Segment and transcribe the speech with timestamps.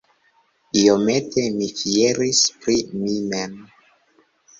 [0.83, 3.55] Iomete mi fieris pri mi mem!